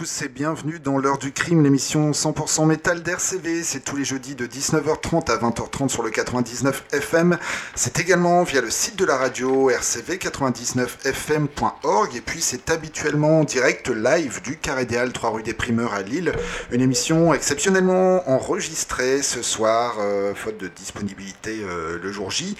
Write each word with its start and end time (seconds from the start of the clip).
tous 0.00 0.22
et 0.22 0.28
bienvenue 0.28 0.80
dans 0.80 0.96
l'heure 0.96 1.18
du 1.18 1.30
crime, 1.30 1.62
l'émission 1.62 2.12
100% 2.12 2.64
métal 2.64 3.02
d'RCV. 3.02 3.62
C'est 3.62 3.80
tous 3.80 3.96
les 3.96 4.06
jeudis 4.06 4.34
de 4.34 4.46
19h30 4.46 5.30
à 5.30 5.36
20h30 5.36 5.90
sur 5.90 6.02
le 6.02 6.08
99 6.08 6.86
FM. 6.90 7.36
C'est 7.74 8.00
également 8.00 8.42
via 8.42 8.62
le 8.62 8.70
site 8.70 8.96
de 8.96 9.04
la 9.04 9.18
radio 9.18 9.70
rcv99fm.org 9.70 12.16
et 12.16 12.22
puis 12.22 12.40
c'est 12.40 12.70
habituellement 12.70 13.40
en 13.40 13.44
direct 13.44 13.90
live 13.90 14.40
du 14.40 14.56
Carré 14.56 14.86
des 14.86 14.96
Halles 14.96 15.12
3 15.12 15.32
rue 15.32 15.42
des 15.42 15.52
Primeurs 15.52 15.92
à 15.92 16.00
Lille. 16.00 16.32
Une 16.70 16.80
émission 16.80 17.34
exceptionnellement 17.34 18.26
enregistrée 18.26 19.20
ce 19.20 19.42
soir, 19.42 19.96
euh, 19.98 20.34
faute 20.34 20.56
de 20.56 20.68
disponibilité 20.68 21.58
euh, 21.60 21.98
le 22.02 22.10
jour 22.10 22.30
J. 22.30 22.56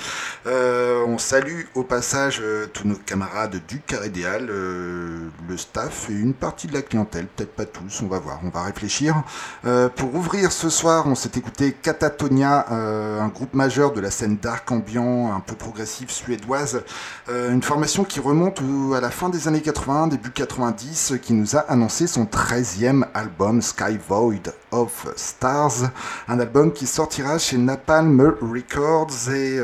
Euh, 0.46 1.02
on 1.06 1.16
salue 1.16 1.62
au 1.74 1.84
passage 1.84 2.42
tous 2.74 2.86
nos 2.86 2.96
camarades 2.96 3.62
du 3.66 3.80
Carré 3.80 4.10
des 4.10 4.26
Halles, 4.26 4.48
le 4.48 5.56
staff 5.56 6.10
et 6.10 6.12
une 6.12 6.34
partie 6.34 6.66
de 6.66 6.74
la 6.74 6.82
clientèle 6.82 7.28
peut-être 7.36 7.54
pas 7.54 7.64
tous, 7.64 8.02
on 8.02 8.06
va 8.06 8.18
voir, 8.18 8.40
on 8.44 8.48
va 8.48 8.62
réfléchir. 8.62 9.22
Euh, 9.64 9.88
pour 9.88 10.14
ouvrir 10.14 10.52
ce 10.52 10.68
soir, 10.68 11.06
on 11.06 11.14
s'est 11.14 11.32
écouté 11.36 11.72
Catatonia, 11.72 12.66
euh, 12.70 13.20
un 13.20 13.28
groupe 13.28 13.54
majeur 13.54 13.92
de 13.92 14.00
la 14.00 14.10
scène 14.10 14.36
dark 14.36 14.70
ambiant, 14.70 15.32
un 15.32 15.40
peu 15.40 15.54
progressive 15.54 16.10
suédoise, 16.10 16.82
euh, 17.28 17.52
une 17.52 17.62
formation 17.62 18.04
qui 18.04 18.20
remonte 18.20 18.60
à 18.94 19.00
la 19.00 19.10
fin 19.10 19.28
des 19.28 19.48
années 19.48 19.62
80, 19.62 20.08
début 20.08 20.30
90, 20.30 21.14
qui 21.22 21.32
nous 21.32 21.56
a 21.56 21.60
annoncé 21.60 22.06
son 22.06 22.24
13e 22.24 23.04
album 23.14 23.62
Sky 23.62 23.98
Void 24.08 24.52
of 24.70 25.06
Stars, 25.16 25.90
un 26.28 26.40
album 26.40 26.72
qui 26.72 26.86
sortira 26.86 27.38
chez 27.38 27.56
Napalm 27.56 28.20
Records 28.40 29.30
et 29.32 29.58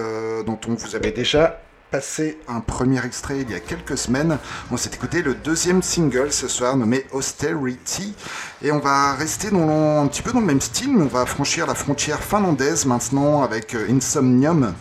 dont 0.45 0.59
on 0.69 0.75
vous 0.75 0.97
avait 0.97 1.13
déjà 1.13 1.61
passé 1.91 2.39
un 2.49 2.61
premier 2.61 3.05
extrait 3.05 3.41
il 3.41 3.51
y 3.51 3.55
a 3.55 3.61
quelques 3.61 3.99
semaines. 3.99 4.39
On 4.71 4.77
s'est 4.77 4.91
écouté 4.93 5.23
le 5.23 5.35
deuxième 5.35 5.83
single 5.83 6.33
ce 6.33 6.49
soir 6.49 6.77
nommé 6.77 7.07
Austerity. 7.13 8.15
Et 8.63 8.73
on 8.73 8.79
va 8.79 9.15
rester 9.15 9.51
dans, 9.51 10.03
un 10.03 10.07
petit 10.09 10.23
peu 10.23 10.33
dans 10.33 10.41
le 10.41 10.47
même 10.47 10.61
style, 10.61 10.97
mais 10.97 11.05
on 11.05 11.09
va 11.09 11.27
franchir 11.27 11.67
la 11.67 11.75
frontière 11.75 12.23
finlandaise 12.23 12.87
maintenant 12.87 13.43
avec 13.43 13.75
euh, 13.75 13.87
Insomnium. 13.91 14.75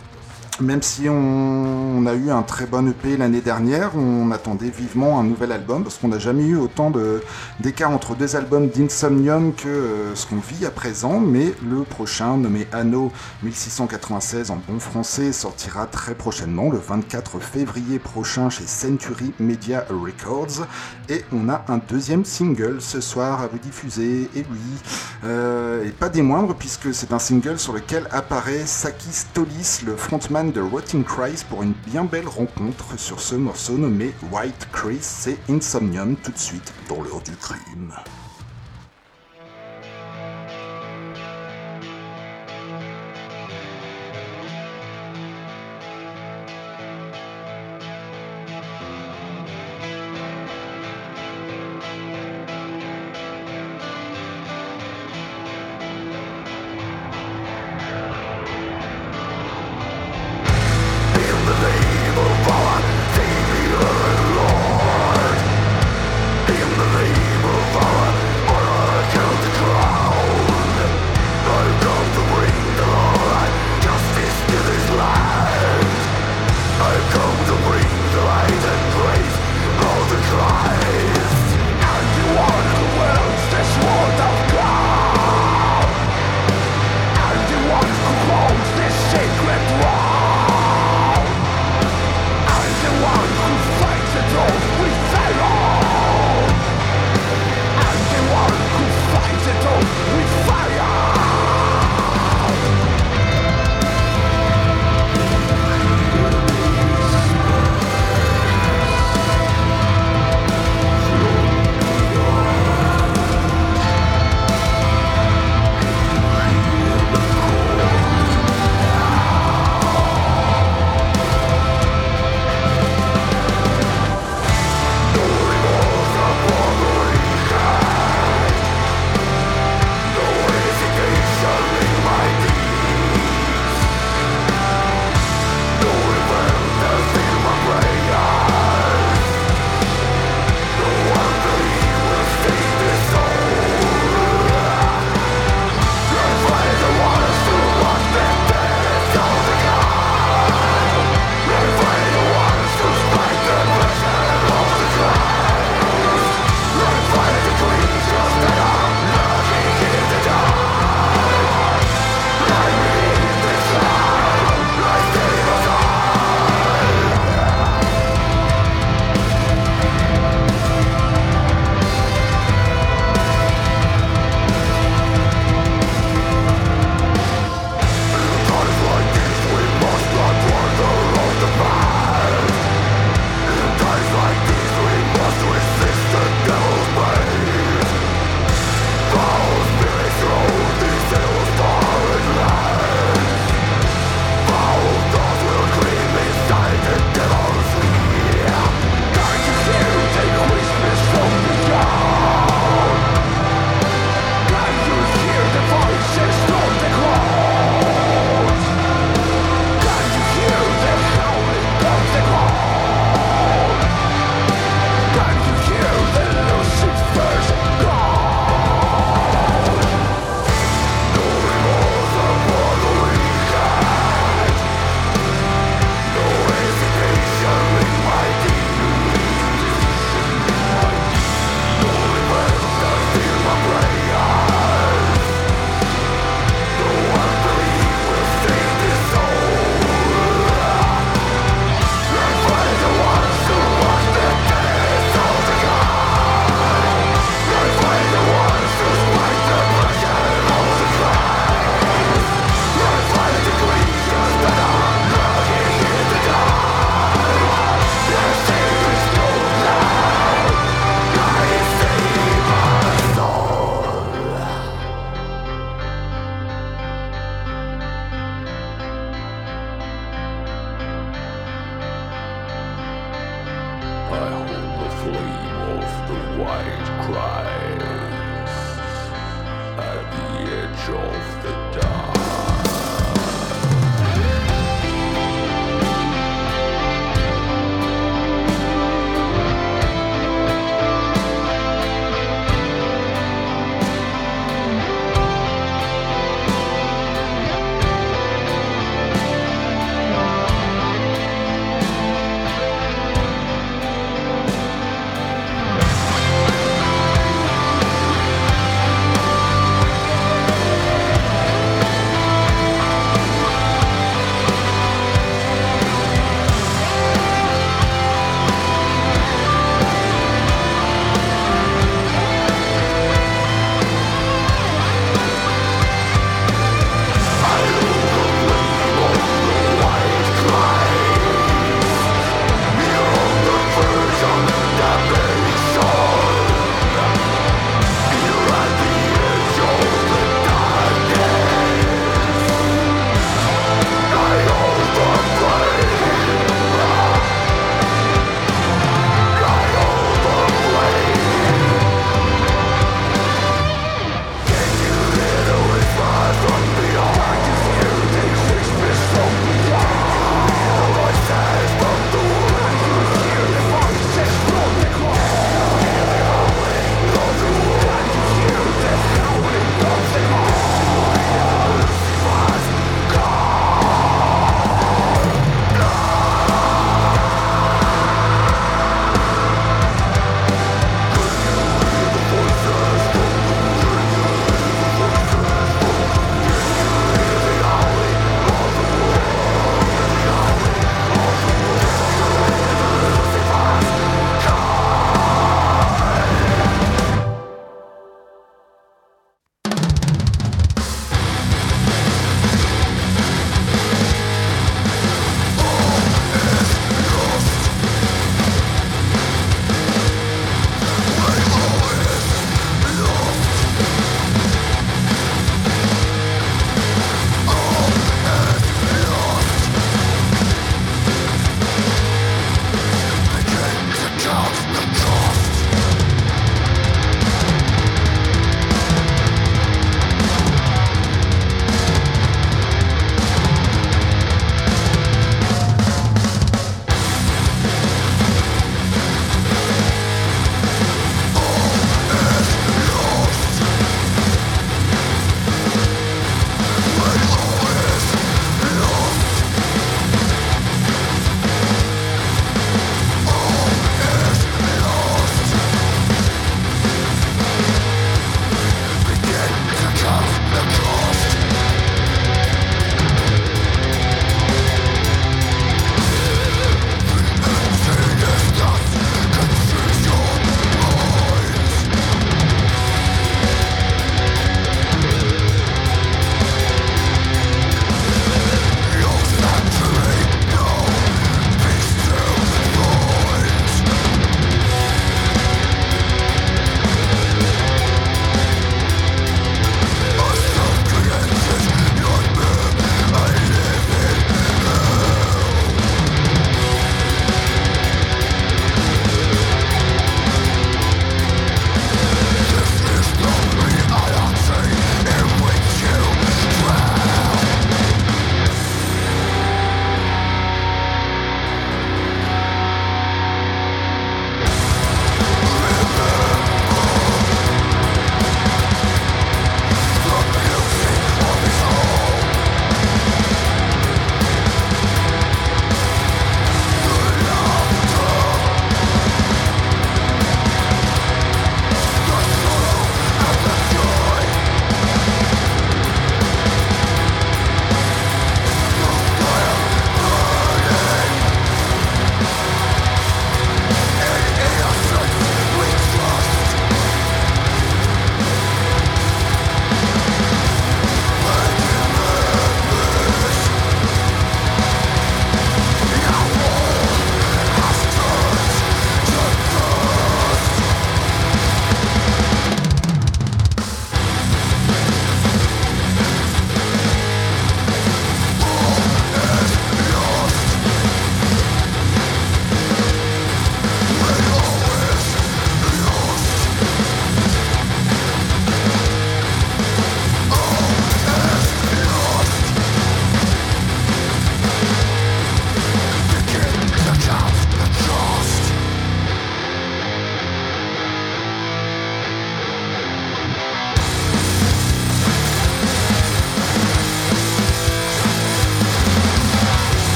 Même 0.60 0.82
si 0.82 1.08
on, 1.08 2.06
a 2.06 2.14
eu 2.14 2.30
un 2.30 2.42
très 2.42 2.66
bon 2.66 2.88
EP 2.88 3.16
l'année 3.16 3.40
dernière, 3.40 3.96
on 3.96 4.30
attendait 4.30 4.70
vivement 4.70 5.18
un 5.18 5.24
nouvel 5.24 5.52
album 5.52 5.82
parce 5.82 5.98
qu'on 5.98 6.08
n'a 6.08 6.18
jamais 6.18 6.44
eu 6.44 6.56
autant 6.56 6.92
d'écart 7.60 7.90
entre 7.90 8.14
deux 8.14 8.36
albums 8.36 8.68
d'Insomnium 8.68 9.52
que 9.54 9.68
euh, 9.68 10.14
ce 10.14 10.26
qu'on 10.26 10.36
vit 10.36 10.64
à 10.64 10.70
présent. 10.70 11.20
Mais 11.20 11.52
le 11.68 11.82
prochain, 11.82 12.36
nommé 12.36 12.66
Anno 12.72 13.10
1696 13.42 14.50
en 14.50 14.60
bon 14.68 14.78
français, 14.78 15.32
sortira 15.32 15.86
très 15.86 16.14
prochainement, 16.14 16.70
le 16.70 16.78
24 16.78 17.38
février 17.40 17.98
prochain 17.98 18.48
chez 18.48 18.66
Century 18.66 19.32
Media 19.38 19.84
Records. 19.90 20.66
Et 21.08 21.24
on 21.32 21.48
a 21.48 21.64
un 21.68 21.78
deuxième 21.78 22.24
single 22.24 22.80
ce 22.80 23.00
soir 23.00 23.42
à 23.42 23.46
vous 23.46 23.58
diffuser, 23.58 24.28
et 24.34 24.44
oui, 24.50 24.58
euh, 25.24 25.84
et 25.84 25.90
pas 25.90 26.08
des 26.08 26.22
moindres 26.22 26.54
puisque 26.54 26.94
c'est 26.94 27.12
un 27.12 27.18
single 27.18 27.58
sur 27.58 27.72
lequel 27.72 28.06
apparaît 28.10 28.64
Sakis 28.66 29.24
Tolis, 29.34 29.80
le 29.84 29.96
frontman 29.96 30.45
de 30.52 30.60
Rotting 30.60 31.04
Christ 31.04 31.46
pour 31.48 31.62
une 31.62 31.72
bien 31.86 32.04
belle 32.04 32.28
rencontre 32.28 32.98
sur 32.98 33.20
ce 33.20 33.34
morceau 33.34 33.76
nommé 33.76 34.12
White 34.30 34.68
Chris, 34.72 34.98
c'est 35.00 35.38
Insomnium 35.48 36.16
tout 36.16 36.32
de 36.32 36.38
suite 36.38 36.72
dans 36.88 37.02
l'heure 37.02 37.22
du 37.22 37.32
crime. 37.36 37.92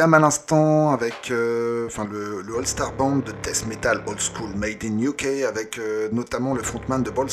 À 0.00 0.06
l'instant 0.20 0.92
avec 0.92 1.32
euh, 1.32 1.67
enfin 1.88 2.06
le, 2.10 2.44
All-Star 2.56 2.92
Band 2.92 3.16
de 3.16 3.32
Death 3.42 3.66
Metal 3.66 4.02
Old 4.06 4.20
School 4.20 4.50
Made 4.54 4.84
in 4.84 4.98
UK 5.00 5.44
avec 5.48 5.78
euh, 5.78 6.08
notamment 6.12 6.54
le 6.54 6.62
frontman 6.62 7.02
de 7.02 7.10
Balls 7.10 7.28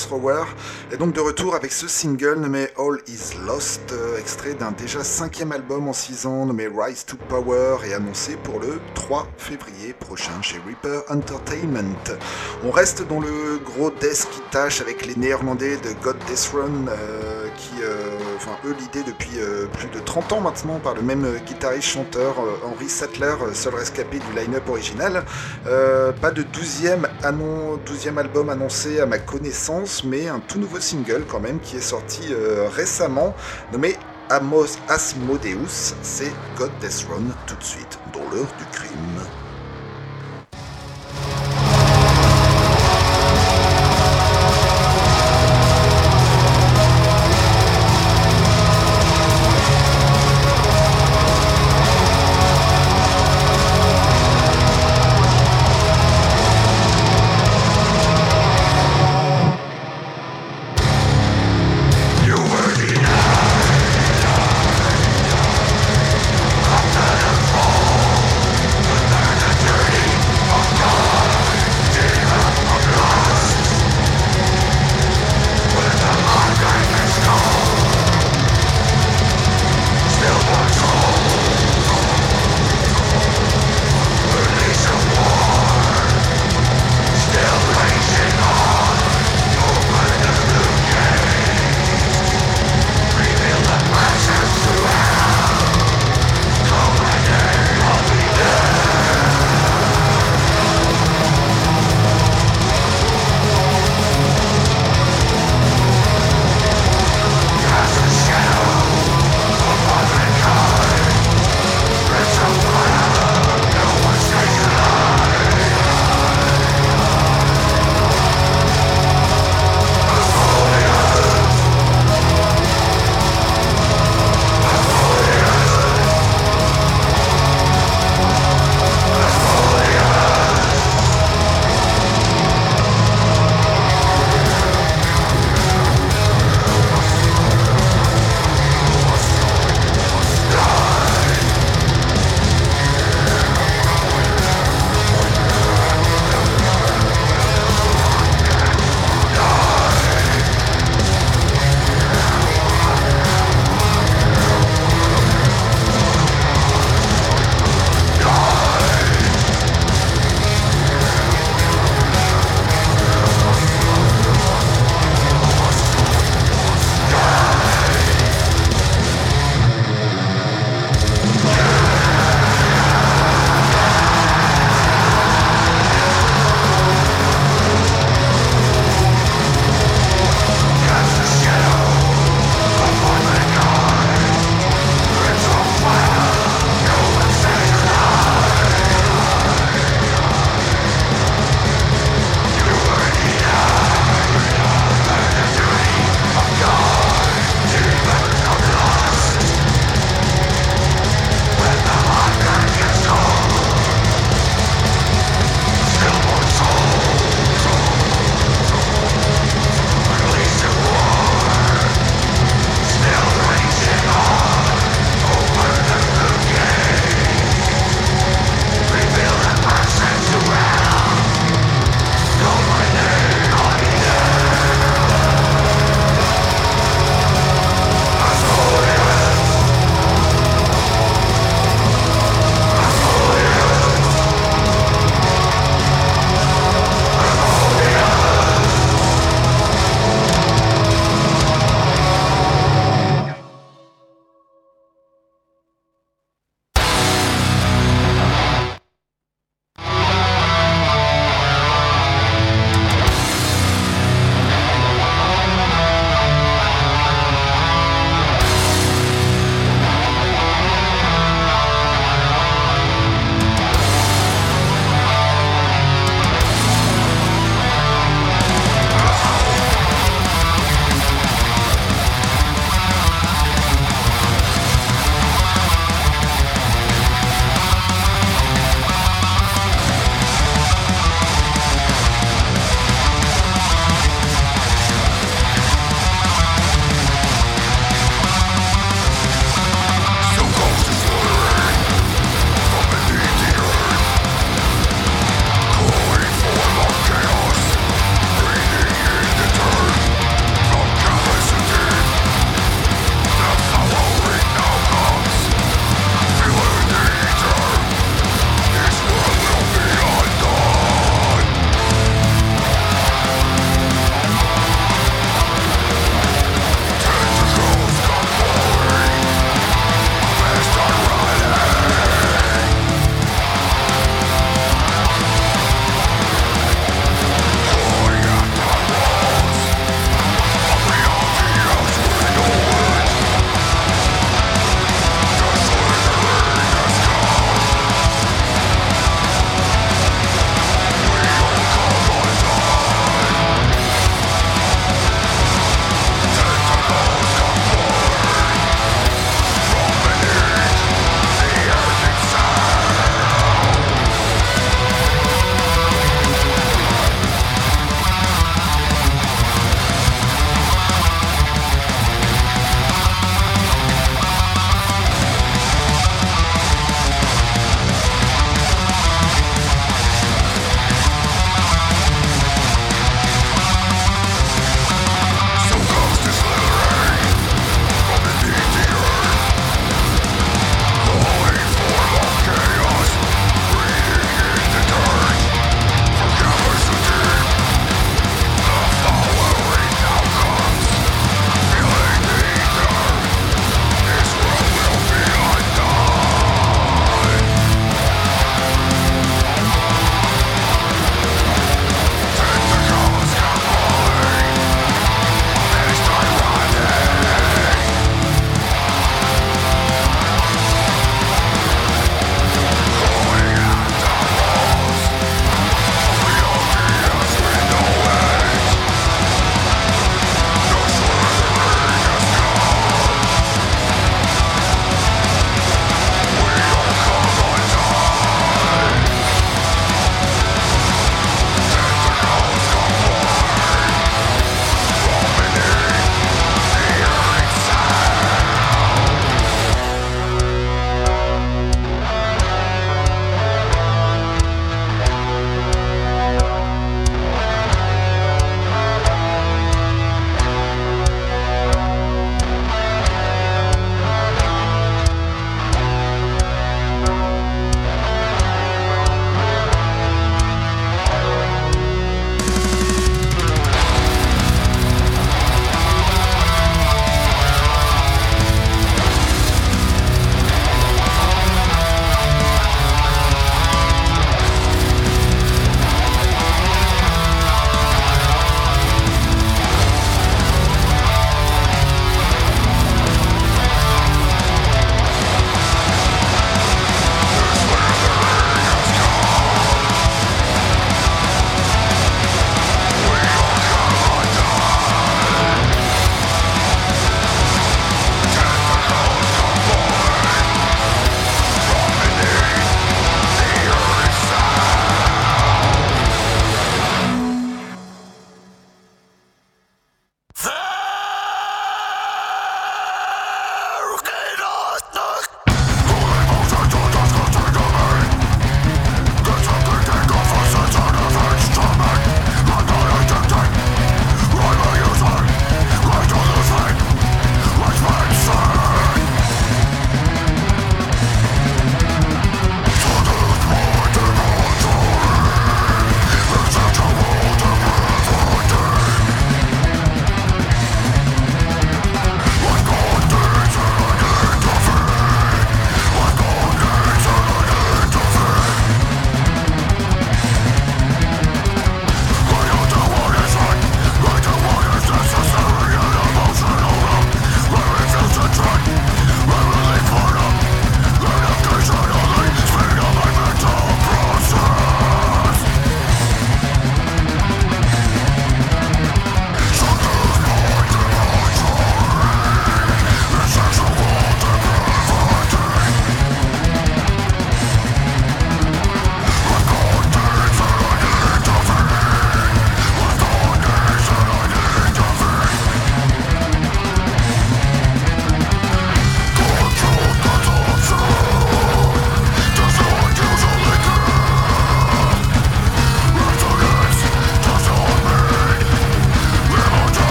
et 0.91 0.98
donc 0.98 1.13
de 1.13 1.20
retour 1.20 1.56
avec 1.56 1.72
ce 1.72 1.88
single 1.88 2.39
nommé 2.39 2.68
All 2.78 3.00
Is 3.08 3.36
Lost 3.46 3.91
euh, 3.91 4.18
extrait 4.18 4.54
d'un 4.54 4.72
déjà 4.72 5.04
cinquième 5.04 5.52
album 5.52 5.88
en 5.88 5.94
6 5.94 6.26
ans 6.26 6.46
nommé 6.46 6.68
Rise 6.68 7.06
to 7.06 7.18
Power 7.30 7.78
et 7.86 7.94
annoncé 7.94 8.38
pour 8.38 8.60
le 8.60 8.80
3 8.94 9.28
février 9.38 9.94
prochain 9.94 10.41
chez 10.41 10.58
Reaper 10.65 11.04
Entertainment. 11.10 12.18
On 12.63 12.72
reste 12.72 13.08
dans 13.08 13.20
le 13.20 13.60
gros 13.63 13.91
death 13.91 14.28
qui 14.32 14.41
tâche 14.52 14.82
avec 14.82 15.06
les 15.06 15.15
néerlandais 15.15 15.78
de 15.78 15.91
God 16.04 16.18
Death 16.28 16.52
Run 16.54 16.86
qui 17.58 17.76
enfin 18.36 18.58
eux 18.65 18.76
l'idée 18.80 19.04
depuis 19.04 19.39
plus 19.74 19.88
de 19.89 20.00
30 20.04 20.34
ans 20.34 20.41
maintenant 20.41 20.80
par 20.80 20.96
le 20.96 21.02
même 21.02 21.26
guitariste-chanteur 21.46 22.36
euh, 22.39 22.58
Henry 22.63 22.89
Sattler, 22.89 23.34
euh, 23.41 23.54
seul 23.54 23.76
rescapé 23.76 24.20
du 24.20 24.34
line-up 24.56 24.70
original. 24.70 25.24
Euh, 25.68 26.12
pas 26.12 26.32
de 26.32 26.44
12e, 26.44 27.06
12e, 27.22 28.18
album 28.18 28.50
annoncé 28.50 29.00
à 29.00 29.06
ma 29.06 29.18
connaissance, 29.18 30.04
mais 30.04 30.28
un 30.28 30.39
tout 30.39 30.60
nouveau 30.60 30.80
single 30.80 31.24
quand 31.28 31.39
même 31.39 31.60
qui 31.60 31.78
est 31.78 31.82
sorti 31.82 32.34
récemment, 32.76 33.36
nommé 33.72 33.96
Amos 34.30 34.78
Asmodeus. 34.88 35.96
C'est 36.02 36.34
God 36.58 36.72
Death 36.82 37.06
Run 37.10 37.24
tout 37.46 37.56
de 37.56 37.63
suite 37.63 38.00
dans 38.13 38.24
l'heure 38.32 38.52
du 38.58 38.65
crime. 38.72 39.45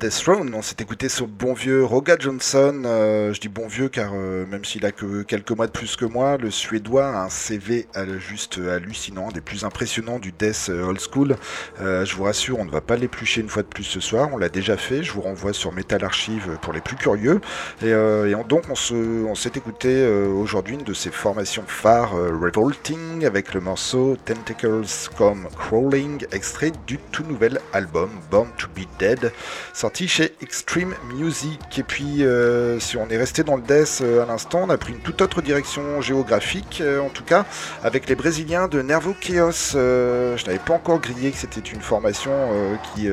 Death 0.00 0.22
Throne. 0.22 0.54
On 0.54 0.62
s'est 0.62 0.76
écouté 0.80 1.10
ce 1.10 1.24
bon 1.24 1.52
vieux 1.52 1.84
Roga 1.84 2.16
Johnson. 2.18 2.84
Euh, 2.86 3.34
je 3.34 3.40
dis 3.40 3.50
bon 3.50 3.68
vieux 3.68 3.90
car 3.90 4.12
euh, 4.14 4.46
même 4.46 4.64
s'il 4.64 4.86
a 4.86 4.92
que 4.92 5.20
quelques 5.20 5.50
mois 5.50 5.66
de 5.66 5.72
plus 5.72 5.94
que 5.94 6.06
moi, 6.06 6.38
le 6.38 6.50
Suédois 6.50 7.06
a 7.06 7.24
un 7.24 7.28
CV 7.28 7.86
juste 8.18 8.58
hallucinant, 8.58 9.28
des 9.28 9.42
plus 9.42 9.64
impressionnants 9.64 10.18
du 10.18 10.32
Death 10.32 10.70
Old 10.70 10.98
School. 10.98 11.36
je 11.78 12.14
vous 12.14 12.24
rassure, 12.24 12.58
on 12.58 12.64
ne 12.64 12.70
va 12.70 12.80
pas 12.80 12.96
l'éplucher 12.96 13.42
une 13.42 13.50
fois 13.50 13.62
de 13.62 13.68
plus 13.68 13.84
ce 13.84 14.00
soir. 14.00 14.30
On 14.32 14.38
l'a 14.38 14.48
déjà 14.48 14.78
fait. 14.78 15.02
Je 15.02 15.12
vous 15.12 15.20
renvoie 15.20 15.52
sur 15.52 15.70
Metal 15.70 16.02
Archive 16.02 16.56
pour 16.62 16.72
les 16.72 16.80
plus 16.80 16.96
curieux. 16.96 17.42
Et, 17.82 17.92
donc 18.48 18.64
on 18.70 19.34
s'est 19.34 19.52
écouté 19.54 20.06
aujourd'hui 20.06 20.76
une 20.76 20.84
de 20.84 20.94
ses 20.94 21.10
formations 21.10 21.64
phares, 21.66 22.14
Revolting, 22.14 23.26
avec 23.26 23.52
le 23.52 23.60
morceau 23.60 24.16
Tentacles 24.24 24.86
Come 25.18 25.48
Crawling, 25.58 26.24
extrait 26.32 26.72
du 26.86 26.98
tout 27.12 27.24
nouvel 27.24 27.60
album 27.74 28.08
Born 28.30 28.48
to 28.56 28.66
Be 28.74 28.86
Dead, 28.98 29.30
sorti 29.74 29.89
chez 29.94 30.34
Extreme 30.40 30.94
Music. 31.14 31.78
Et 31.78 31.82
puis, 31.82 32.24
euh, 32.24 32.78
si 32.80 32.96
on 32.96 33.08
est 33.08 33.16
resté 33.16 33.42
dans 33.42 33.56
le 33.56 33.62
death 33.62 34.00
euh, 34.02 34.22
à 34.22 34.26
l'instant, 34.26 34.60
on 34.62 34.70
a 34.70 34.78
pris 34.78 34.92
une 34.92 35.00
toute 35.00 35.20
autre 35.20 35.42
direction 35.42 36.00
géographique, 36.00 36.80
euh, 36.80 37.00
en 37.00 37.08
tout 37.08 37.24
cas, 37.24 37.44
avec 37.82 38.08
les 38.08 38.14
Brésiliens 38.14 38.68
de 38.68 38.82
Nervo 38.82 39.14
Chaos. 39.20 39.72
je 39.72 40.44
n'avais 40.46 40.58
pas 40.58 40.74
encore 40.74 41.00
grillé 41.00 41.30
que 41.30 41.36
c'était 41.36 41.60
une 41.60 41.80
formation 41.80 42.30
qui, 42.82 43.08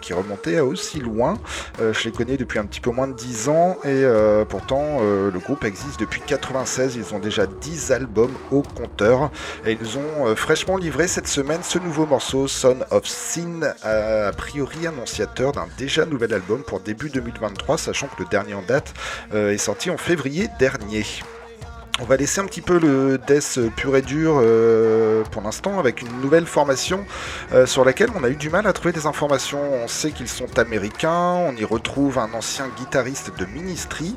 qui 0.00 0.12
remontait 0.12 0.58
à 0.58 0.64
aussi 0.64 1.00
loin. 1.00 1.34
je 1.78 2.04
les 2.04 2.12
connais 2.12 2.36
depuis 2.36 2.58
un 2.58 2.64
petit 2.64 2.80
peu 2.80 2.90
moins 2.90 3.08
de 3.08 3.14
10 3.14 3.48
ans 3.48 3.76
et 3.84 4.04
pourtant 4.48 5.00
le 5.00 5.38
groupe 5.38 5.64
existe 5.64 6.00
depuis 6.00 6.20
96. 6.26 6.96
Ils 6.96 7.14
ont 7.14 7.18
déjà 7.18 7.46
10 7.46 7.92
albums 7.92 8.34
au 8.50 8.62
compteur 8.62 9.30
et 9.64 9.76
ils 9.80 9.98
ont 9.98 10.34
fraîchement 10.34 10.76
livré 10.76 11.08
cette 11.08 11.28
semaine 11.28 11.60
ce 11.62 11.78
nouveau 11.78 12.06
morceau 12.06 12.48
Son 12.48 12.78
of 12.90 13.06
Sin, 13.06 13.62
a 13.82 14.32
priori 14.32 14.86
annonciateur 14.86 15.52
d'un 15.52 15.66
déjà 15.78 16.04
nouvel 16.16 16.32
album 16.32 16.62
pour 16.62 16.80
début 16.80 17.10
2023, 17.10 17.76
sachant 17.76 18.06
que 18.06 18.22
le 18.22 18.28
dernier 18.30 18.54
en 18.54 18.62
date 18.62 18.94
euh, 19.34 19.52
est 19.52 19.58
sorti 19.58 19.90
en 19.90 19.98
février 19.98 20.48
dernier. 20.58 21.04
On 21.98 22.04
va 22.04 22.18
laisser 22.18 22.42
un 22.42 22.44
petit 22.44 22.60
peu 22.60 22.78
le 22.78 23.16
death 23.16 23.58
pur 23.74 23.96
et 23.96 24.02
dur 24.02 24.38
euh, 24.38 25.24
pour 25.30 25.40
l'instant 25.40 25.78
avec 25.78 26.02
une 26.02 26.20
nouvelle 26.20 26.44
formation 26.44 27.06
euh, 27.54 27.64
sur 27.64 27.86
laquelle 27.86 28.10
on 28.14 28.22
a 28.22 28.28
eu 28.28 28.36
du 28.36 28.50
mal 28.50 28.66
à 28.66 28.74
trouver 28.74 28.92
des 28.92 29.06
informations. 29.06 29.62
On 29.82 29.88
sait 29.88 30.10
qu'ils 30.10 30.28
sont 30.28 30.58
américains, 30.58 31.32
on 31.32 31.56
y 31.56 31.64
retrouve 31.64 32.18
un 32.18 32.34
ancien 32.34 32.68
guitariste 32.76 33.32
de 33.38 33.46
Ministry. 33.46 34.14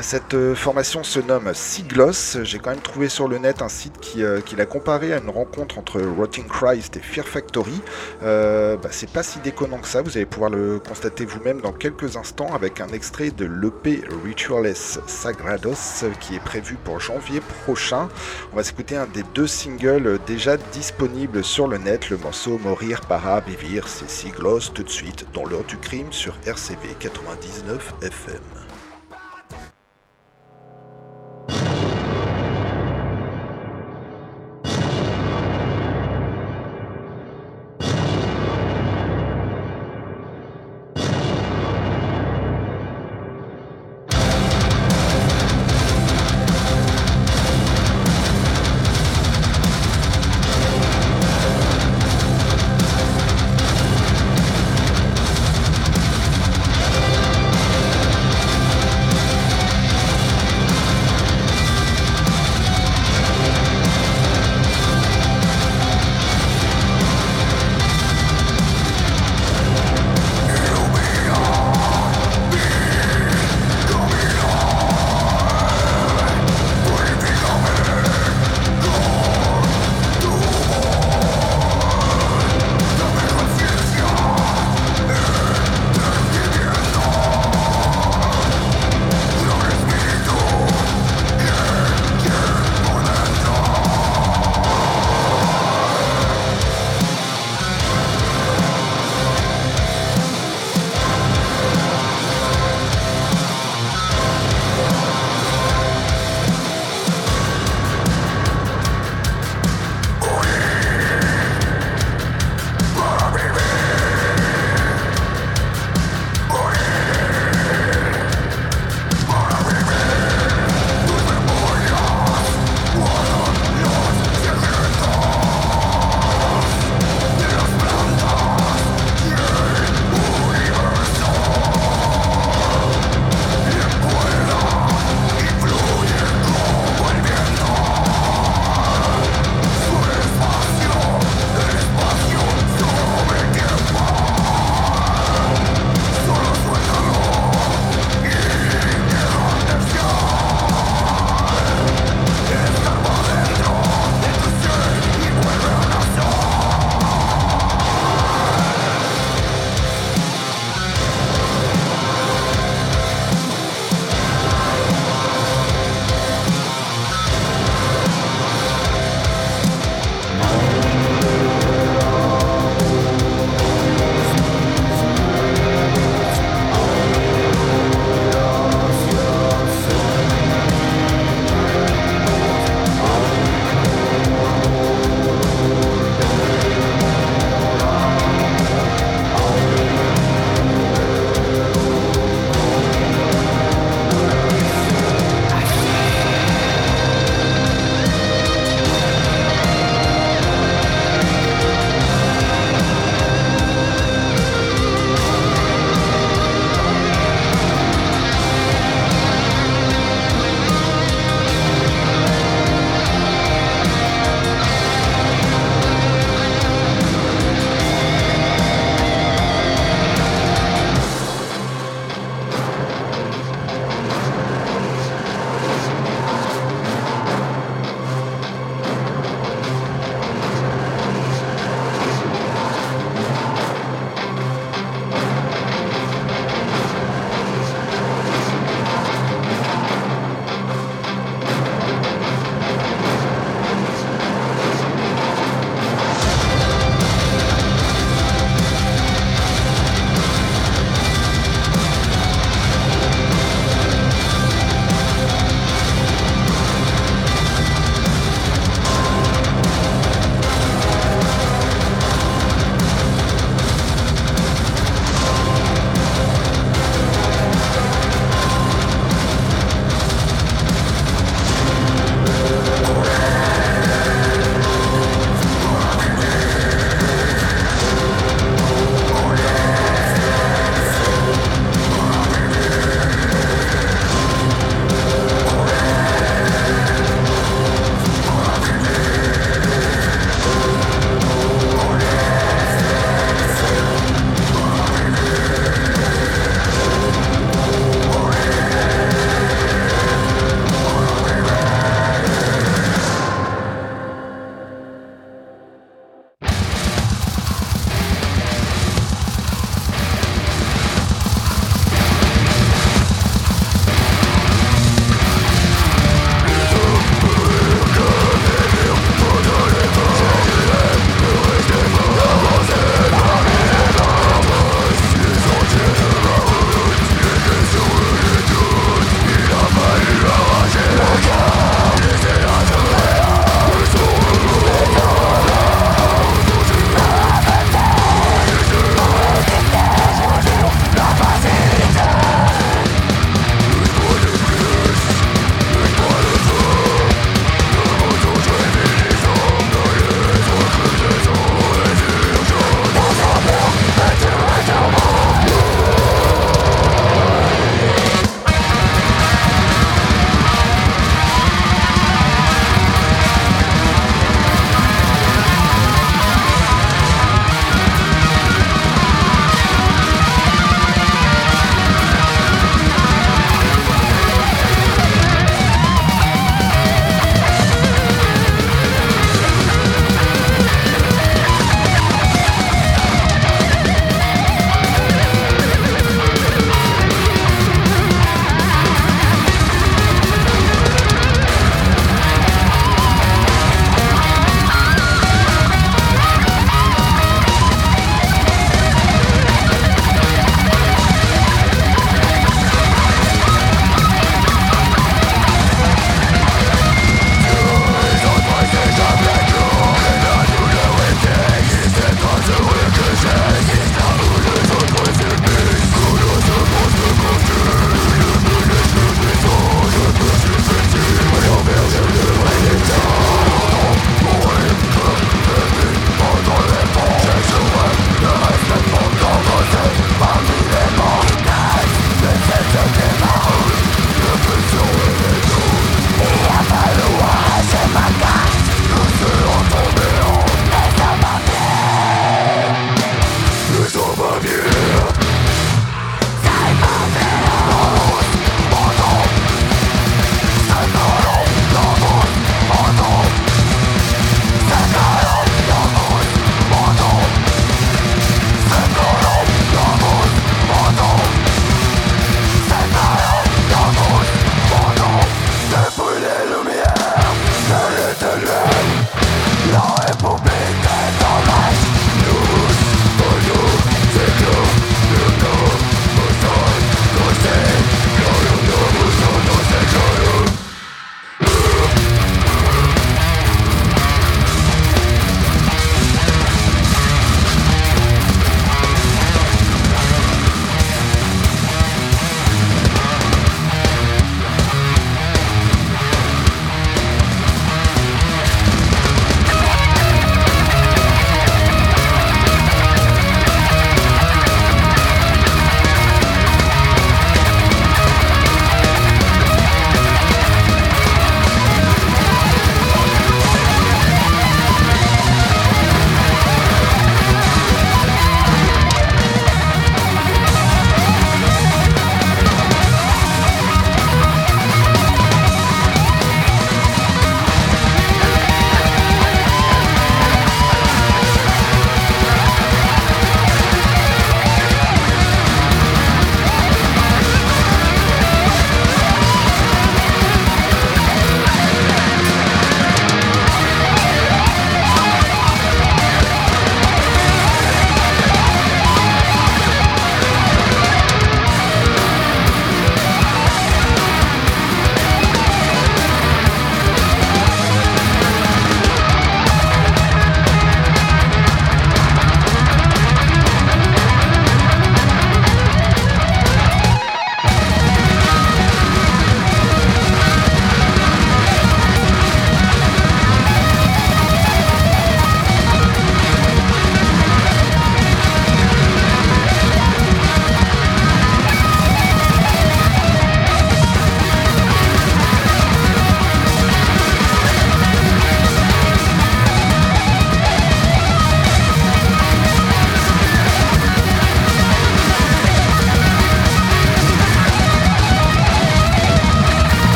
Cette 0.00 0.34
euh, 0.34 0.56
formation 0.56 1.04
se 1.04 1.20
nomme 1.20 1.52
Siglos. 1.54 2.42
J'ai 2.42 2.58
quand 2.58 2.70
même 2.70 2.80
trouvé 2.80 3.08
sur 3.08 3.28
le 3.28 3.38
net 3.38 3.62
un 3.62 3.68
site 3.68 4.00
qui, 4.00 4.22
l'a 4.22 4.66
comparé 4.66 5.12
à 5.12 5.18
une 5.18 5.30
rencontre 5.30 5.78
entre 5.78 6.00
Rotting 6.00 6.48
Christ 6.48 6.96
et 6.96 7.00
Fear 7.00 7.26
Factory. 7.26 7.80
Bah, 8.22 8.88
c'est 8.90 9.10
pas 9.10 9.22
si 9.22 9.38
déconnant 9.38 9.78
que 9.78 9.88
ça, 9.88 10.02
vous 10.02 10.16
allez 10.16 10.26
pouvoir 10.26 10.50
le 10.50 10.80
constater 10.80 11.26
vous-même 11.26 11.60
dans 11.60 11.72
quelques 11.72 12.16
instants 12.16 12.52
avec 12.54 12.80
un 12.80 12.88
extrait 12.88 13.30
de 13.30 13.44
l'EP 13.44 14.02
Rituales 14.24 14.74
Sagrados 14.74 16.04
qui 16.20 16.34
est 16.34 16.44
prévu 16.44 16.76
pour 16.82 16.98
janvier 16.98 17.19
prochain. 17.64 18.08
On 18.52 18.56
va 18.56 18.64
s'écouter 18.64 18.96
un 18.96 19.06
des 19.06 19.22
deux 19.34 19.46
singles 19.46 20.18
déjà 20.26 20.56
disponibles 20.56 21.44
sur 21.44 21.68
le 21.68 21.78
net, 21.78 22.10
le 22.10 22.16
morceau 22.16 22.58
Mourir 22.58 23.00
para 23.02 23.40
vivir, 23.40 23.86
c'est 23.88 24.10
Siglos 24.10 24.70
tout 24.74 24.82
de 24.82 24.90
suite 24.90 25.26
dans 25.32 25.44
l'heure 25.44 25.64
du 25.64 25.76
crime 25.76 26.12
sur 26.12 26.34
RCV 26.46 26.96
99 26.98 27.94
FM. 28.02 28.59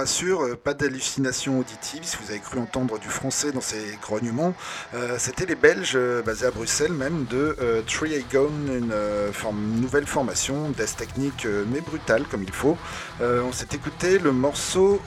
Rassure, 0.00 0.40
euh, 0.44 0.56
pas 0.56 0.72
d'hallucination 0.72 1.58
auditive 1.58 2.00
si 2.04 2.16
vous 2.16 2.30
avez 2.30 2.40
cru 2.40 2.58
entendre 2.58 2.98
du 2.98 3.08
français 3.08 3.52
dans 3.52 3.60
ces 3.60 3.98
grognements. 4.00 4.54
Euh, 4.94 5.16
C'était 5.18 5.44
les 5.44 5.54
Belges, 5.54 5.92
euh, 5.94 6.22
basés 6.22 6.46
à 6.46 6.50
Bruxelles 6.50 6.94
même, 6.94 7.26
de 7.28 7.54
euh, 7.60 7.82
Triagon, 7.86 8.50
une 8.68 8.94
nouvelle 9.80 10.06
formation, 10.06 10.70
death 10.70 10.96
technique 10.96 11.46
mais 11.70 11.80
brutale 11.80 12.24
comme 12.30 12.42
il 12.42 12.52
faut. 12.52 12.76
On 13.20 13.52
s'est 13.52 13.68
écouté 13.74 14.18
le 14.18 14.32
morceau 14.32 15.00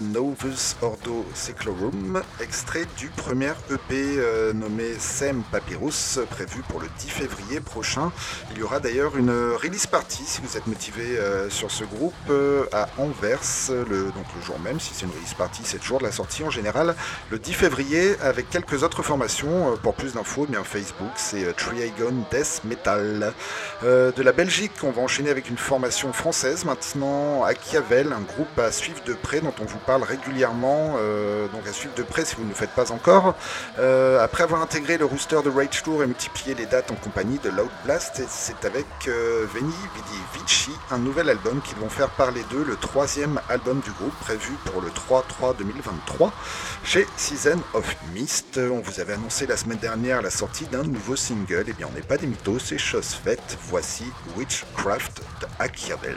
Novus 0.00 0.76
Ordo 0.82 1.24
Seclorum, 1.34 2.22
extrait 2.40 2.86
du 2.96 3.08
premier 3.08 3.52
EP 3.70 4.52
nommé 4.54 4.94
Sem 4.98 5.42
Papyrus, 5.50 6.18
prévu 6.30 6.62
pour 6.68 6.80
le 6.80 6.88
10 6.98 7.08
février 7.08 7.60
prochain. 7.60 8.10
Il 8.52 8.58
y 8.58 8.62
aura 8.62 8.80
d'ailleurs 8.80 9.16
une 9.16 9.30
release 9.30 9.86
party 9.86 10.22
si 10.26 10.40
vous 10.40 10.56
êtes 10.56 10.66
motivé 10.66 11.18
sur 11.48 11.70
ce 11.70 11.84
groupe 11.84 12.32
à 12.72 12.88
Anvers, 12.98 13.70
le, 13.70 14.10
le 14.36 14.42
jour 14.42 14.58
même. 14.60 14.80
Si 14.80 14.94
c'est 14.94 15.06
une 15.06 15.12
release 15.12 15.34
party, 15.34 15.62
c'est 15.64 15.78
le 15.78 15.82
jour 15.82 15.98
de 15.98 16.04
la 16.04 16.12
sortie 16.12 16.44
en 16.44 16.50
général, 16.50 16.94
le 17.30 17.38
10 17.38 17.52
février, 17.52 18.16
avec 18.20 18.50
quelques 18.50 18.82
autres 18.82 19.02
formations. 19.02 19.72
Euh, 19.72 19.76
pour 19.76 19.94
plus 19.94 20.14
d'infos, 20.14 20.46
eh 20.48 20.52
bien 20.52 20.64
Facebook, 20.64 21.10
c'est 21.16 21.44
euh, 21.44 21.52
Triagon 21.52 22.24
Death 22.30 22.62
Metal. 22.64 23.32
Euh, 23.84 24.12
de 24.12 24.22
la 24.22 24.32
Belgique, 24.32 24.72
on 24.82 24.90
va 24.90 25.02
enchaîner 25.02 25.30
avec 25.30 25.48
une 25.48 25.56
formation 25.56 26.12
française 26.12 26.64
maintenant, 26.64 27.44
Achiavel, 27.44 28.12
un 28.12 28.20
groupe 28.20 28.58
à 28.58 28.70
suivre 28.72 29.02
de 29.04 29.14
près 29.14 29.40
dont 29.40 29.54
on 29.60 29.64
vous 29.64 29.78
parle 29.78 30.02
régulièrement, 30.02 30.96
donc 31.52 31.66
à 31.68 31.72
suivre 31.72 31.94
de 31.94 32.02
près 32.02 32.24
si 32.24 32.36
vous 32.36 32.44
ne 32.44 32.48
le 32.48 32.54
faites 32.54 32.70
pas 32.70 32.92
encore. 32.92 33.34
Après 34.20 34.44
avoir 34.44 34.62
intégré 34.62 34.98
le 34.98 35.04
rooster 35.04 35.38
de 35.44 35.50
Rage 35.50 35.82
Tour 35.82 36.02
et 36.02 36.06
multiplié 36.06 36.54
les 36.54 36.66
dates 36.66 36.90
en 36.90 36.94
compagnie 36.94 37.38
de 37.38 37.50
Loud 37.50 37.70
Blast, 37.84 38.22
c'est 38.28 38.64
avec 38.64 38.86
Veni 39.06 39.74
Vidi 39.94 40.18
Vici, 40.34 40.70
un 40.90 40.98
nouvel 40.98 41.28
album 41.28 41.60
qu'ils 41.62 41.78
vont 41.78 41.88
faire 41.88 42.10
parler 42.10 42.42
d'eux, 42.50 42.64
le 42.66 42.76
troisième 42.76 43.40
album 43.48 43.80
du 43.80 43.90
groupe 43.92 44.12
prévu 44.22 44.52
pour 44.66 44.80
le 44.80 44.88
3-3-2023 44.90 46.30
chez 46.84 47.06
Season 47.16 47.58
of 47.74 47.96
Mist. 48.14 48.58
On 48.58 48.80
vous 48.80 49.00
avait 49.00 49.14
annoncé 49.14 49.46
la 49.46 49.56
semaine 49.56 49.78
dernière 49.78 50.22
la 50.22 50.30
sortie 50.30 50.66
d'un 50.66 50.84
nouveau 50.84 51.16
single, 51.16 51.64
et 51.68 51.72
bien 51.72 51.88
on 51.90 51.94
n'est 51.94 52.06
pas 52.06 52.18
des 52.18 52.28
mythos, 52.28 52.60
c'est 52.60 52.78
chose 52.78 53.08
faite. 53.24 53.58
Voici 53.68 54.04
Witchcraft 54.36 55.22
de 55.40 55.46
Achiavel. 55.58 56.16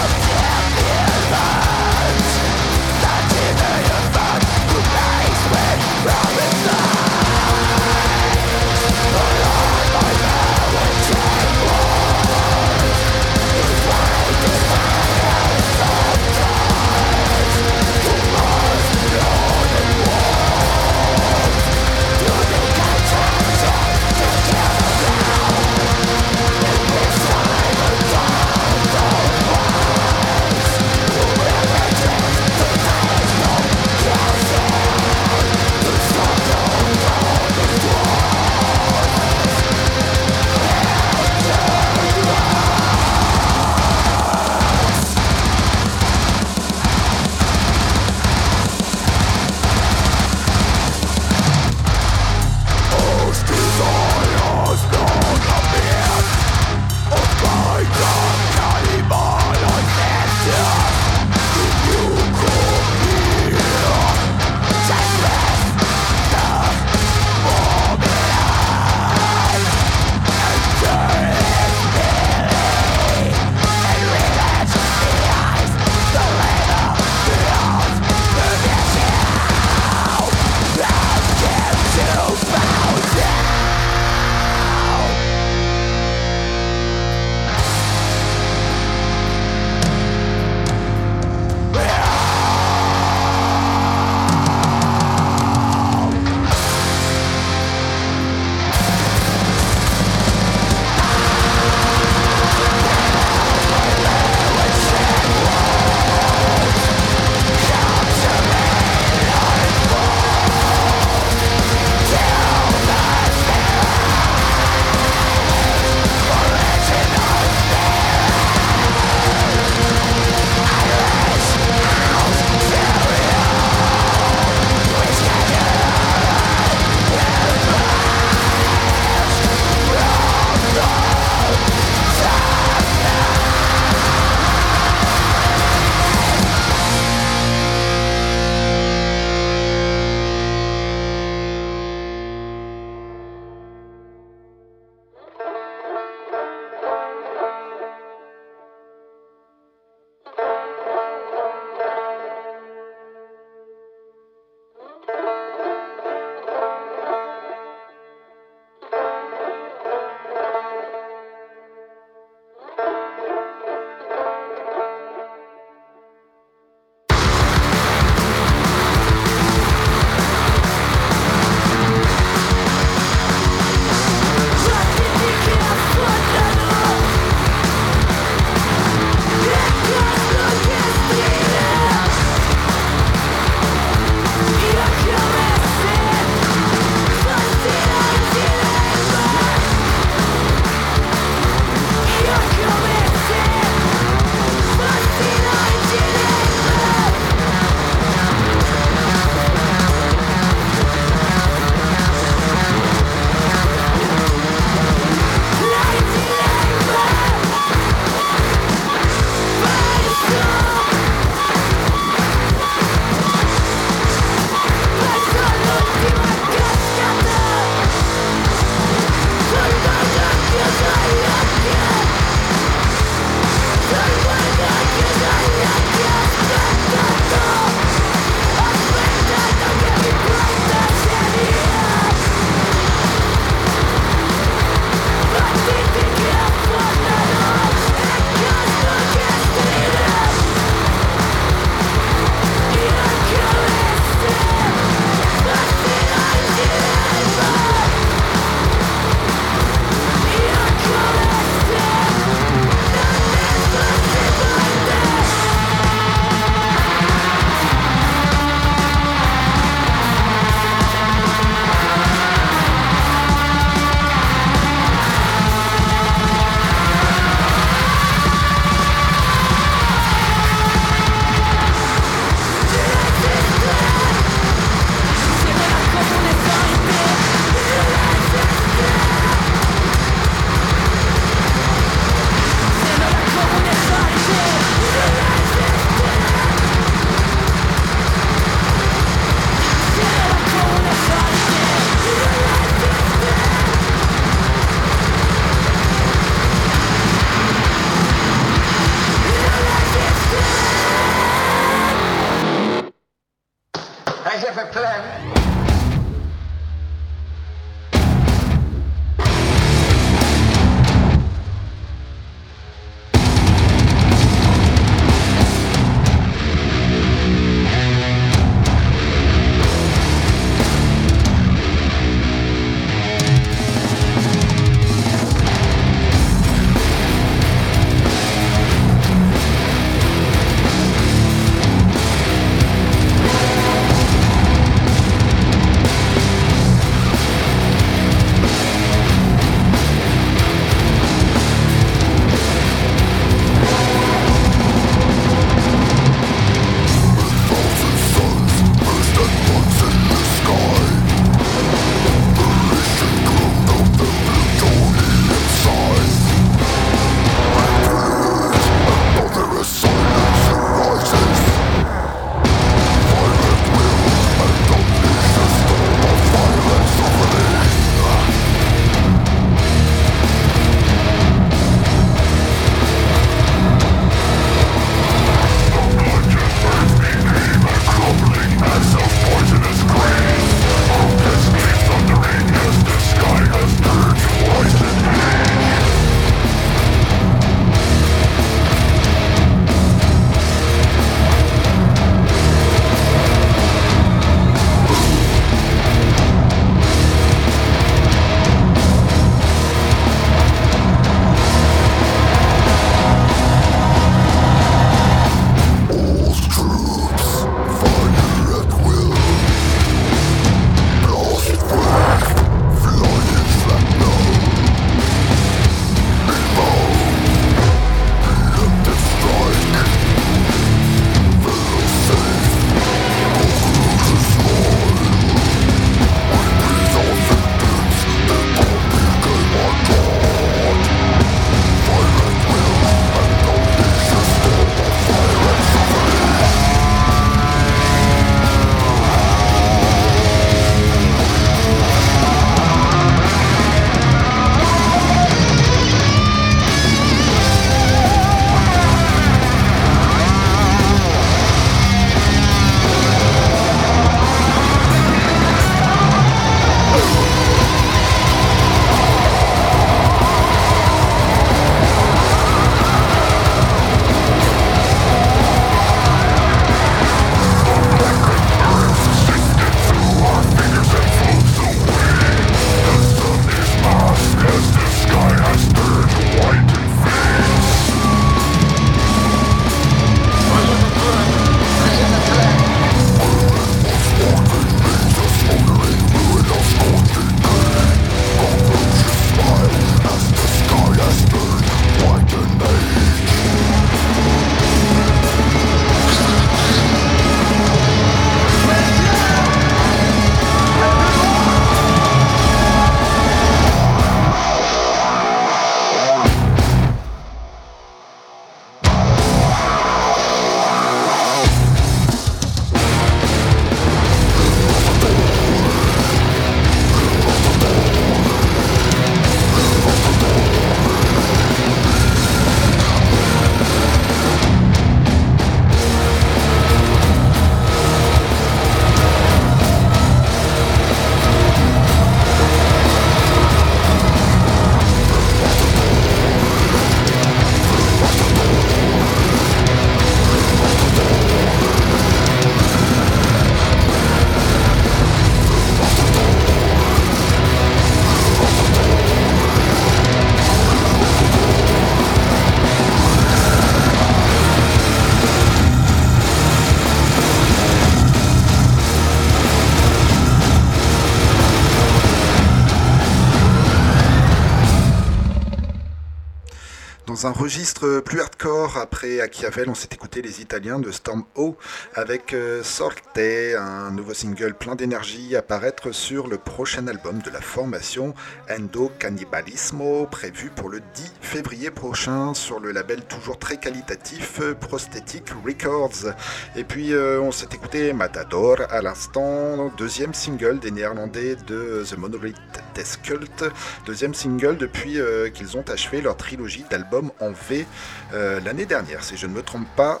Un 567.26 567.32
registre 567.32 567.98
plus 567.98 568.20
hardcore, 568.20 568.78
après 568.78 569.20
Achiavel, 569.20 569.68
on 569.68 569.74
s'est 569.74 569.88
écouté 569.90 570.22
les 570.22 570.40
Italiens 570.40 570.78
de 570.78 570.92
Storm 570.92 571.24
O 571.34 571.56
avec 571.96 572.32
euh, 572.32 572.62
Sorte, 572.62 573.02
un 573.18 573.90
nouveau 573.90 574.14
single 574.14 574.54
plein 574.54 574.76
d'énergie 574.76 575.34
à 575.34 575.42
paraître 575.42 575.90
sur 575.90 576.28
le 576.28 576.38
prochain 576.38 576.86
album 576.86 577.20
de 577.22 577.30
la 577.30 577.40
formation 577.40 578.14
Endo 578.48 578.92
Cannibalismo, 578.98 580.06
prévu 580.06 580.50
pour 580.54 580.68
le 580.68 580.80
10 580.94 581.12
février 581.20 581.70
prochain 581.70 582.32
sur 582.34 582.60
le 582.60 582.70
label 582.70 583.02
toujours 583.02 583.38
très 583.38 583.56
qualitatif 583.56 584.40
Prosthetic 584.60 585.24
Records. 585.44 586.12
Et 586.54 586.62
puis 586.62 586.92
euh, 586.92 587.20
on 587.20 587.32
s'est 587.32 587.48
écouté 587.52 587.92
Matador 587.92 588.58
à 588.70 588.82
l'instant, 588.82 589.72
deuxième 589.76 590.14
single 590.14 590.60
des 590.60 590.70
Néerlandais 590.70 591.36
de 591.46 591.82
The 591.88 591.96
Monolith 591.96 592.36
Death 592.74 593.00
Cult, 593.02 593.44
deuxième 593.86 594.12
single 594.12 594.58
depuis 594.58 595.00
euh, 595.00 595.30
qu'ils 595.30 595.56
ont 595.56 595.64
achevé 595.68 596.02
leur 596.02 596.16
trilogie 596.16 596.64
d'albums 596.70 597.10
en 597.20 597.30
V 597.30 597.66
l'année 598.12 598.66
dernière, 598.66 599.02
si 599.04 599.16
je 599.16 599.26
ne 599.26 599.32
me 599.32 599.42
trompe 599.42 599.68
pas, 599.76 600.00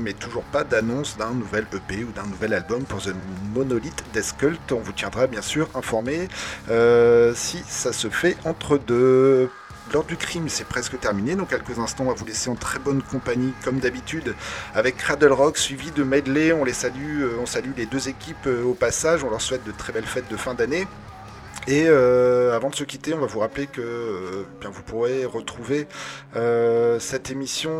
mais 0.00 0.12
toujours 0.12 0.44
pas 0.44 0.64
d'annonce 0.64 1.16
d'un 1.16 1.30
nouvel 1.30 1.66
EP 1.72 2.04
ou 2.04 2.12
d'un 2.12 2.26
nouvel 2.26 2.54
album 2.54 2.84
pour 2.84 3.00
The 3.02 3.14
Monolith 3.54 4.04
Death 4.12 4.34
Cult. 4.38 4.72
On 4.72 4.80
vous 4.80 4.92
tiendra 4.92 5.26
bien 5.26 5.42
sûr 5.42 5.68
informé 5.74 6.28
si 7.34 7.62
ça 7.66 7.92
se 7.92 8.08
fait 8.08 8.36
entre 8.44 8.78
deux. 8.78 9.50
L'heure 9.92 10.04
du 10.04 10.16
crime, 10.16 10.48
c'est 10.48 10.68
presque 10.68 11.00
terminé. 11.00 11.34
Dans 11.34 11.46
quelques 11.46 11.80
instants, 11.80 12.04
va 12.04 12.12
vous 12.12 12.24
laisser 12.24 12.48
en 12.48 12.54
très 12.54 12.78
bonne 12.78 13.02
compagnie, 13.02 13.52
comme 13.64 13.80
d'habitude, 13.80 14.36
avec 14.72 14.96
Cradle 14.96 15.32
Rock, 15.32 15.58
suivi 15.58 15.90
de 15.90 16.04
Medley. 16.04 16.52
On 16.52 16.64
les 16.64 16.72
salue, 16.72 17.24
on 17.40 17.46
salue 17.46 17.72
les 17.76 17.86
deux 17.86 18.08
équipes 18.08 18.46
au 18.64 18.74
passage. 18.74 19.24
On 19.24 19.30
leur 19.30 19.40
souhaite 19.40 19.64
de 19.64 19.72
très 19.72 19.92
belles 19.92 20.06
fêtes 20.06 20.30
de 20.30 20.36
fin 20.36 20.54
d'année. 20.54 20.86
Et 21.70 21.86
euh, 21.86 22.54
avant 22.56 22.68
de 22.68 22.74
se 22.74 22.82
quitter, 22.82 23.14
on 23.14 23.20
va 23.20 23.26
vous 23.26 23.38
rappeler 23.38 23.68
que 23.68 23.80
euh, 23.80 24.44
bien, 24.60 24.70
vous 24.70 24.82
pourrez 24.82 25.24
retrouver 25.24 25.86
euh, 26.34 26.98
cette 26.98 27.30
émission 27.30 27.70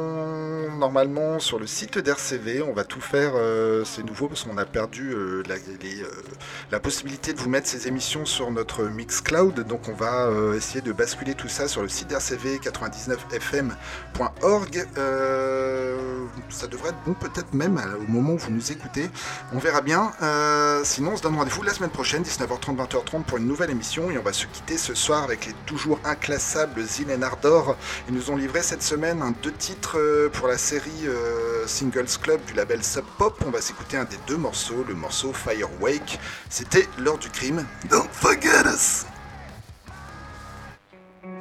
normalement 0.79 1.41
sur 1.41 1.59
le 1.59 1.67
site 1.67 1.99
d'RCV. 1.99 2.63
On 2.63 2.73
va 2.73 2.85
tout 2.85 3.01
faire, 3.01 3.33
c'est 3.85 4.05
nouveau 4.05 4.29
parce 4.29 4.45
qu'on 4.45 4.59
a 4.59 4.65
perdu 4.65 5.13
la, 5.49 5.57
la, 6.71 6.79
possibilité 6.79 7.33
de 7.33 7.41
vous 7.41 7.49
mettre 7.49 7.67
ces 7.67 7.89
émissions 7.89 8.27
sur 8.27 8.53
notre 8.53 8.85
Mixcloud. 8.85 9.67
Donc 9.67 9.89
on 9.89 9.95
va 9.95 10.31
essayer 10.55 10.83
de 10.83 10.93
basculer 10.93 11.35
tout 11.35 11.49
ça 11.49 11.67
sur 11.67 11.83
le 11.83 11.89
site 11.89 12.07
d'RCV 12.09 12.59
99fm.org. 12.59 14.87
ça 16.49 16.69
devrait 16.69 16.91
être 16.91 17.03
bon 17.05 17.15
peut-être 17.15 17.53
même 17.55 17.81
au 17.99 18.07
moment 18.11 18.35
où 18.35 18.39
vous 18.39 18.53
nous 18.53 18.71
écoutez. 18.71 19.11
On 19.53 19.59
verra 19.59 19.81
bien. 19.81 20.13
sinon, 20.85 21.15
on 21.15 21.17
se 21.17 21.23
donne 21.23 21.35
rendez-vous 21.35 21.65
la 21.65 21.75
semaine 21.75 21.91
prochaine, 21.91 22.23
19h30, 22.23 22.77
20h30 22.77 23.25
pour 23.25 23.39
une 23.39 23.49
nouvelle 23.49 23.71
émission 23.71 23.80
et 23.81 24.19
on 24.19 24.23
va 24.23 24.33
se 24.35 24.45
quitter 24.47 24.77
ce 24.77 24.95
soir 24.95 25.25
avec 25.25 25.47
les 25.47 25.55
toujours 25.65 25.99
inclassables 26.05 26.83
Zin 26.85 27.09
et 27.09 27.23
Ardor. 27.23 27.77
Ils 28.09 28.15
nous 28.15 28.31
ont 28.31 28.37
livré 28.37 28.61
cette 28.63 28.83
semaine 28.83 29.23
deux 29.43 29.53
titres 29.53 29.99
euh, 29.99 30.29
pour 30.29 30.49
la 30.49 30.59
série 30.59 31.07
euh, 31.07 31.67
Singles 31.67 32.19
Club 32.21 32.45
du 32.45 32.53
label 32.53 32.85
Sub 32.85 33.05
Pop. 33.17 33.43
On 33.47 33.51
va 33.51 33.63
s'écouter 33.63 33.97
un 33.97 34.05
des 34.05 34.19
deux 34.27 34.37
morceaux, 34.37 34.85
le 34.87 34.95
morceau 34.95 35.33
Firewake. 35.33 36.19
C'était 36.51 36.87
l'heure 36.99 37.17
du 37.17 37.31
crime. 37.31 37.67
Don't 37.89 38.09
forget 38.13 38.67
us! 38.67 39.07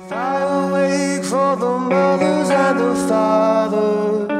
Firewake 0.08 1.26
for 1.26 1.58
the 1.58 1.78
mothers 1.90 2.50
and 2.50 2.80
the 2.80 2.96
fathers. 3.08 4.39